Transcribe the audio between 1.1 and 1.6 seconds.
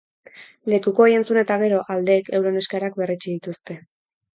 entzun eta